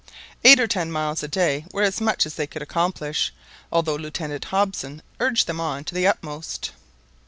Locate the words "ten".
0.65-0.91